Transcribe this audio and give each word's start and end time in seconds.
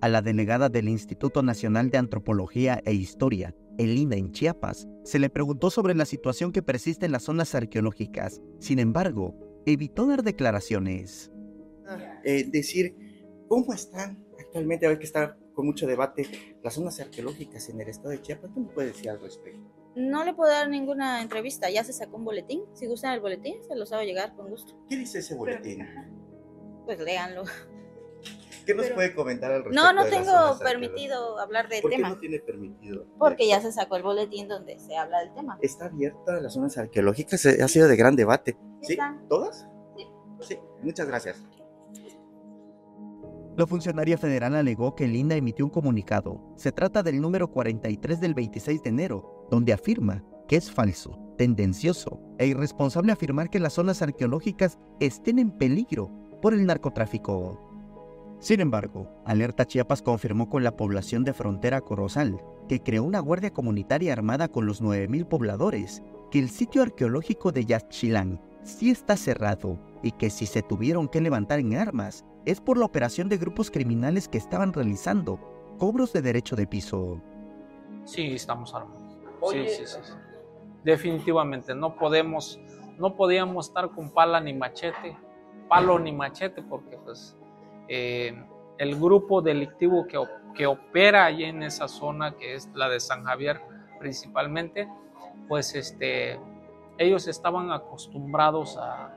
A 0.00 0.08
la 0.08 0.22
delegada 0.22 0.68
del 0.68 0.88
Instituto 0.88 1.42
Nacional 1.42 1.90
de 1.90 1.98
Antropología 1.98 2.80
e 2.84 2.92
Historia, 2.92 3.56
Elina 3.78 4.14
en 4.14 4.30
Chiapas, 4.30 4.86
se 5.02 5.18
le 5.18 5.28
preguntó 5.28 5.70
sobre 5.70 5.96
la 5.96 6.04
situación 6.04 6.52
que 6.52 6.62
persiste 6.62 7.06
en 7.06 7.12
las 7.12 7.24
zonas 7.24 7.56
arqueológicas. 7.56 8.40
Sin 8.60 8.78
embargo, 8.78 9.34
evitó 9.66 10.06
dar 10.06 10.22
declaraciones. 10.22 11.32
Eh, 12.22 12.44
decir 12.48 12.94
cómo 13.48 13.72
están 13.72 14.24
actualmente, 14.38 14.86
a 14.86 14.90
ver 14.90 15.00
que 15.00 15.06
está 15.06 15.36
con 15.52 15.66
mucho 15.66 15.88
debate, 15.88 16.28
las 16.62 16.74
zonas 16.74 17.00
arqueológicas 17.00 17.68
en 17.68 17.80
el 17.80 17.88
estado 17.88 18.10
de 18.10 18.22
Chiapas. 18.22 18.52
¿Qué 18.54 18.60
me 18.60 18.68
puede 18.68 18.88
decir 18.88 19.10
al 19.10 19.20
respecto? 19.20 19.60
No 19.96 20.24
le 20.24 20.32
puedo 20.32 20.52
dar 20.52 20.68
ninguna 20.68 21.22
entrevista, 21.22 21.70
ya 21.70 21.82
se 21.82 21.92
sacó 21.92 22.18
un 22.18 22.24
boletín. 22.24 22.62
Si 22.72 22.86
gustan 22.86 23.14
el 23.14 23.20
boletín, 23.20 23.56
se 23.66 23.74
los 23.74 23.92
hago 23.92 24.04
llegar 24.04 24.36
con 24.36 24.48
gusto. 24.48 24.80
¿Qué 24.88 24.96
dice 24.96 25.18
ese 25.18 25.34
boletín? 25.34 25.84
Pues 26.84 27.00
léanlo. 27.00 27.42
¿Qué 28.68 28.74
nos 28.74 28.90
puede 28.90 29.14
comentar 29.14 29.50
al 29.50 29.64
respecto? 29.64 29.82
No, 29.82 29.94
no 29.94 30.04
de 30.04 30.10
tengo 30.10 30.58
permitido 30.58 31.38
hablar 31.38 31.70
del 31.70 31.80
¿Por 31.80 31.90
qué 31.90 31.96
tema. 31.96 32.10
no 32.10 32.18
tiene 32.18 32.38
permitido? 32.38 33.06
Porque 33.18 33.48
ya 33.48 33.62
se 33.62 33.72
sacó 33.72 33.96
el 33.96 34.02
boletín 34.02 34.46
donde 34.46 34.78
se 34.78 34.94
habla 34.94 35.20
del 35.20 35.32
tema. 35.32 35.58
Está 35.62 35.86
abierta 35.86 36.38
las 36.38 36.52
zonas 36.52 36.76
arqueológicas, 36.76 37.46
eh, 37.46 37.62
ha 37.62 37.68
sido 37.68 37.88
de 37.88 37.96
gran 37.96 38.14
debate. 38.14 38.58
¿Sí? 38.82 38.92
Están. 38.92 39.26
¿Todas? 39.26 39.66
Sí. 39.96 40.06
Sí, 40.40 40.58
muchas 40.82 41.06
gracias. 41.06 41.42
La 43.56 43.66
funcionaria 43.66 44.18
federal 44.18 44.54
alegó 44.54 44.94
que 44.94 45.06
el 45.06 45.16
INA 45.16 45.36
emitió 45.36 45.64
un 45.64 45.70
comunicado. 45.70 46.52
Se 46.58 46.70
trata 46.70 47.02
del 47.02 47.22
número 47.22 47.50
43 47.50 48.20
del 48.20 48.34
26 48.34 48.82
de 48.82 48.90
enero, 48.90 49.46
donde 49.50 49.72
afirma 49.72 50.22
que 50.46 50.56
es 50.56 50.70
falso, 50.70 51.18
tendencioso 51.38 52.20
e 52.36 52.48
irresponsable 52.48 53.12
afirmar 53.12 53.48
que 53.48 53.60
las 53.60 53.72
zonas 53.72 54.02
arqueológicas 54.02 54.78
estén 55.00 55.38
en 55.38 55.52
peligro 55.52 56.12
por 56.42 56.52
el 56.52 56.66
narcotráfico. 56.66 57.67
Sin 58.40 58.60
embargo, 58.60 59.08
Alerta 59.24 59.66
Chiapas 59.66 60.00
confirmó 60.00 60.48
con 60.48 60.62
la 60.62 60.76
población 60.76 61.24
de 61.24 61.32
frontera 61.32 61.80
Corozal, 61.80 62.40
que 62.68 62.80
creó 62.80 63.02
una 63.02 63.18
guardia 63.18 63.52
comunitaria 63.52 64.12
armada 64.12 64.46
con 64.46 64.64
los 64.64 64.80
9.000 64.80 65.26
pobladores, 65.26 66.02
que 66.30 66.38
el 66.38 66.48
sitio 66.48 66.82
arqueológico 66.82 67.50
de 67.50 67.64
Yaxchilán 67.64 68.40
sí 68.62 68.90
está 68.90 69.16
cerrado 69.16 69.78
y 70.02 70.12
que 70.12 70.30
si 70.30 70.46
se 70.46 70.62
tuvieron 70.62 71.08
que 71.08 71.20
levantar 71.20 71.58
en 71.58 71.76
armas 71.76 72.24
es 72.44 72.60
por 72.60 72.78
la 72.78 72.84
operación 72.84 73.28
de 73.28 73.38
grupos 73.38 73.70
criminales 73.70 74.28
que 74.28 74.38
estaban 74.38 74.72
realizando 74.72 75.40
cobros 75.78 76.12
de 76.12 76.22
derecho 76.22 76.54
de 76.54 76.66
piso. 76.66 77.20
Sí, 78.04 78.34
estamos 78.34 78.72
armados. 78.72 79.18
Oye, 79.40 79.68
sí, 79.68 79.84
sí, 79.84 79.86
sí, 79.86 79.98
sí. 80.02 80.12
Definitivamente, 80.84 81.74
no 81.74 81.96
podemos, 81.96 82.60
no 82.98 83.16
podíamos 83.16 83.68
estar 83.68 83.90
con 83.90 84.10
pala 84.10 84.40
ni 84.40 84.52
machete, 84.52 85.16
palo 85.68 85.98
ni 85.98 86.12
machete, 86.12 86.62
porque 86.62 86.96
pues 86.98 87.36
eh, 87.88 88.32
el 88.78 88.94
grupo 89.00 89.42
delictivo 89.42 90.06
que, 90.06 90.16
op- 90.18 90.28
que 90.54 90.66
opera 90.66 91.24
allí 91.24 91.44
en 91.44 91.62
esa 91.62 91.88
zona, 91.88 92.36
que 92.36 92.54
es 92.54 92.68
la 92.74 92.88
de 92.88 93.00
San 93.00 93.24
Javier 93.24 93.60
principalmente, 93.98 94.88
pues 95.48 95.74
este, 95.74 96.38
ellos 96.98 97.26
estaban 97.28 97.70
acostumbrados 97.72 98.76
a, 98.76 99.14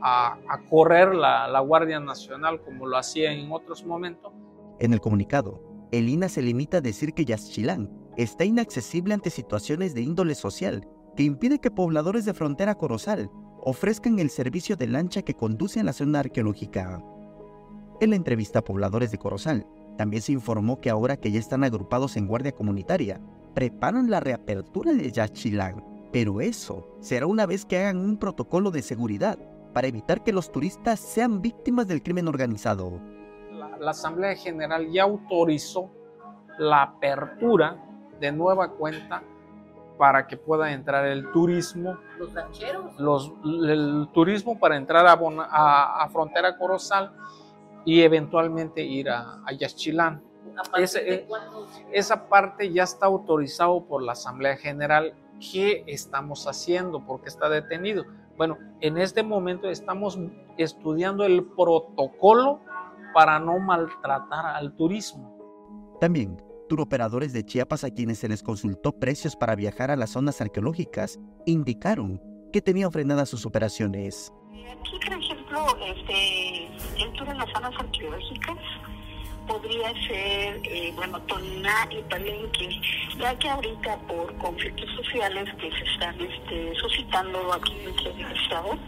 a- 0.00 0.38
correr 0.70 1.14
la, 1.14 1.58
Guardia 1.60 2.00
Nacional 2.00 2.60
como 2.62 2.86
lo 2.86 2.96
hacía 2.96 3.32
en 3.32 3.50
otros 3.52 3.84
momentos, 3.84 4.32
En 4.78 4.92
el 4.92 5.00
comunicado, 5.00 5.60
el 5.92 6.08
INA 6.08 6.28
se 6.28 6.42
limita 6.42 6.78
a 6.78 6.80
decir 6.80 7.14
que 7.14 7.24
Yaxchilán 7.24 7.90
está 8.16 8.44
inaccesible 8.44 9.14
ante 9.14 9.30
situaciones 9.30 9.94
de 9.94 10.00
índole 10.02 10.34
social 10.34 10.86
que 11.16 11.22
impide 11.22 11.58
que 11.60 11.70
pobladores 11.70 12.24
de 12.24 12.34
frontera 12.34 12.74
Corozal 12.74 13.30
ofrezcan 13.60 14.18
el 14.18 14.30
servicio 14.30 14.76
de 14.76 14.88
lancha 14.88 15.22
que 15.22 15.34
conduce 15.34 15.80
a 15.80 15.84
la 15.84 15.92
zona 15.92 16.20
arqueológica. 16.20 17.02
En 18.00 18.10
la 18.10 18.16
entrevista 18.16 18.58
a 18.60 18.62
pobladores 18.64 19.10
de 19.10 19.18
Corozal, 19.18 19.66
también 19.96 20.22
se 20.22 20.32
informó 20.32 20.80
que 20.80 20.90
ahora 20.90 21.16
que 21.16 21.30
ya 21.30 21.38
están 21.38 21.64
agrupados 21.64 22.16
en 22.16 22.26
guardia 22.26 22.52
comunitaria, 22.52 23.20
preparan 23.54 24.10
la 24.10 24.20
reapertura 24.20 24.92
de 24.92 25.10
Yaxchilán, 25.12 25.84
pero 26.12 26.40
eso 26.40 26.86
será 27.00 27.26
una 27.26 27.46
vez 27.46 27.64
que 27.64 27.78
hagan 27.78 27.98
un 27.98 28.16
protocolo 28.18 28.70
de 28.70 28.82
seguridad 28.82 29.38
para 29.72 29.86
evitar 29.86 30.22
que 30.22 30.32
los 30.32 30.50
turistas 30.50 30.98
sean 31.00 31.40
víctimas 31.40 31.86
del 31.86 32.02
crimen 32.02 32.28
organizado. 32.28 33.00
la, 33.52 33.76
la 33.78 33.90
Asamblea 33.92 34.34
General 34.36 34.88
ya 34.90 35.04
autorizó 35.04 35.90
la 36.58 36.82
apertura 36.82 37.76
de 38.20 38.30
nueva 38.32 38.68
cuenta 38.72 39.22
para 39.98 40.26
que 40.26 40.36
pueda 40.36 40.72
entrar 40.72 41.06
el 41.06 41.30
turismo, 41.30 41.96
Los 42.18 42.32
rancheros. 42.34 42.98
los, 42.98 43.32
el 43.44 44.08
turismo 44.12 44.58
para 44.58 44.76
entrar 44.76 45.06
a, 45.06 45.14
Bona- 45.14 45.48
a- 45.50 46.02
a 46.04 46.08
Frontera 46.08 46.56
Corozal 46.58 47.12
y 47.84 48.02
eventualmente 48.02 48.82
ir 48.82 49.10
a, 49.10 49.42
a 49.44 49.52
Yaxchilán. 49.52 50.22
Eh, 50.78 51.26
Esa 51.92 52.28
parte 52.28 52.72
ya 52.72 52.84
está 52.84 53.06
autorizado 53.06 53.84
por 53.86 54.02
la 54.02 54.12
Asamblea 54.12 54.56
General. 54.56 55.14
¿Qué 55.52 55.84
estamos 55.86 56.46
haciendo? 56.46 57.04
Porque 57.04 57.28
está 57.28 57.48
detenido. 57.48 58.04
Bueno, 58.36 58.58
en 58.80 58.98
este 58.98 59.22
momento 59.22 59.68
estamos 59.68 60.18
estudiando 60.56 61.24
el 61.24 61.44
protocolo 61.44 62.60
para 63.12 63.38
no 63.38 63.58
maltratar 63.58 64.46
al 64.46 64.74
turismo. 64.76 65.96
También, 66.00 66.36
turoperadores 66.68 67.32
de 67.32 67.44
Chiapas 67.44 67.84
a 67.84 67.90
quienes 67.90 68.18
se 68.18 68.28
les 68.28 68.42
consultó 68.42 68.92
precios 68.92 69.36
para 69.36 69.54
viajar 69.54 69.90
a 69.90 69.96
las 69.96 70.10
zonas 70.10 70.40
arqueológicas 70.40 71.18
indicaron 71.46 72.20
que 72.52 72.60
tenían 72.60 72.90
frenadas 72.90 73.28
sus 73.28 73.46
operaciones. 73.46 74.32
Aquí, 74.80 74.98
por 75.04 75.18
ejemplo, 75.18 75.66
este, 75.86 76.73
el 77.04 77.12
tour 77.12 77.28
en 77.28 77.38
las 77.38 77.50
zonas 77.50 77.72
arqueológicas 77.78 78.58
podría 79.46 79.92
ser, 80.06 80.60
eh, 80.64 80.92
bueno, 80.96 81.20
Tona 81.22 81.86
y 81.90 82.02
Palenque, 82.02 82.80
ya 83.18 83.38
que 83.38 83.48
ahorita 83.48 83.98
por 84.08 84.34
conflictos 84.38 84.90
sociales 84.96 85.50
que 85.60 85.70
se 85.70 85.84
están 85.84 86.18
este, 86.20 86.74
suscitando 86.76 87.52
aquí 87.52 87.74
dentro 87.84 88.12
del 88.14 88.32
Estado, 88.32 88.78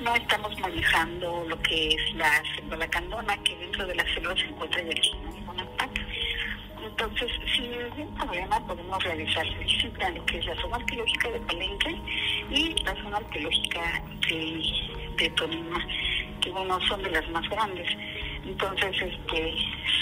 no 0.00 0.14
estamos 0.14 0.58
manejando 0.60 1.44
lo 1.48 1.58
que 1.62 1.88
es 1.88 2.14
la 2.14 2.42
selva 2.54 2.76
lacandona, 2.76 3.36
que 3.42 3.56
dentro 3.56 3.86
de 3.86 3.94
la 3.94 4.04
selva 4.14 4.34
se 4.36 4.42
encuentra 4.42 4.82
Yaxchilán 4.82 5.38
y 5.38 5.40
Bonampak. 5.40 5.90
Entonces, 6.84 7.30
sin 7.54 7.70
ningún 7.70 8.14
problema 8.16 8.66
podemos 8.66 9.02
realizar 9.04 9.46
visita 9.58 10.06
a 10.06 10.10
lo 10.10 10.24
que 10.26 10.38
es 10.38 10.46
la 10.46 10.56
zona 10.60 10.76
arqueológica 10.76 11.30
de 11.30 11.40
Palenque 11.40 12.00
y 12.50 12.74
la 12.84 12.94
zona 13.02 13.16
arqueológica 13.16 14.02
de, 14.28 14.62
de 15.16 15.30
Tolima, 15.30 15.86
que 16.42 16.50
bueno, 16.50 16.78
son 16.88 17.02
de 17.02 17.10
las 17.10 17.28
más 17.30 17.48
grandes. 17.48 17.88
Entonces, 18.44 18.94
este, 19.00 19.54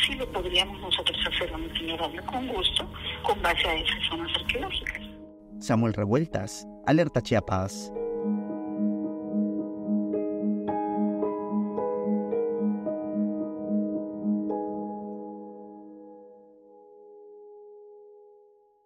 sí 0.05 0.15
lo 0.15 0.27
podríamos 0.33 0.81
nosotros 0.81 1.17
hacer 1.27 1.53
un 1.53 1.65
itinerario 1.67 2.25
con 2.27 2.49
gusto 2.49 2.91
con 3.23 3.41
base 3.43 3.69
a 3.69 3.75
esas 3.75 4.09
zonas 4.09 4.31
arqueológicas. 4.37 5.03
Samuel 5.61 5.93
Revueltas, 5.95 6.67
Alerta 6.87 7.21
Chiapas. 7.21 7.93